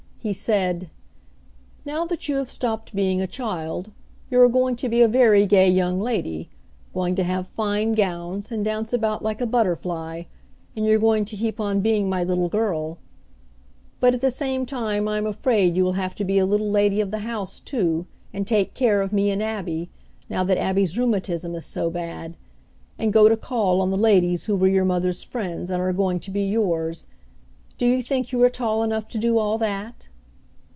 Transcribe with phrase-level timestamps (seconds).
[0.23, 0.91] He said,
[1.83, 3.91] "Now that you have stopped being a child
[4.29, 6.51] you are going to be a very gay young lady;
[6.93, 10.25] going to have fine gowns, and dance about like a butterfly;
[10.75, 12.99] and you're going to keep on being my little girl;
[13.99, 16.69] but at the same time I am afraid you will have to be a little
[16.69, 19.89] lady of the house, too, and take care of me, and Abby
[20.29, 22.37] now that Abby's rheumatism is so bad
[22.99, 26.19] and go to call on the ladies who were your mother's friends, and are going
[26.19, 27.07] to be yours.
[27.79, 30.09] Do you think you are tall enough to do all that?"